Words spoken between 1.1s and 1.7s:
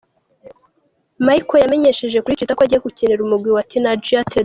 Mikel